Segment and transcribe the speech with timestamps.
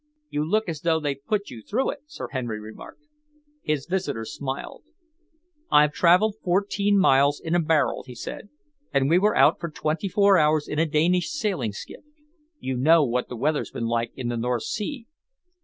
[0.31, 3.03] "You look as though they'd put you through it," Sir Henry remarked.
[3.61, 4.83] His visitor smiled.
[5.71, 8.49] "I've travelled fourteen miles in a barrel," he said,
[8.91, 12.03] "and we were out for twenty four hours in a Danish sailing skiff.
[12.57, 15.05] You know what the weather's been like in the North Sea.